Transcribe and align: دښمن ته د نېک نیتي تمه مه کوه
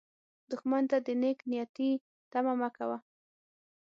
دښمن 0.49 0.83
ته 0.91 0.97
د 1.05 1.07
نېک 1.21 1.39
نیتي 1.51 1.89
تمه 2.31 2.53
مه 2.59 2.69
کوه 2.75 2.97